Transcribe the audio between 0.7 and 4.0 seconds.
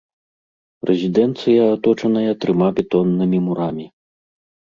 Рэзідэнцыя аточаная трыма бетоннымі мурамі.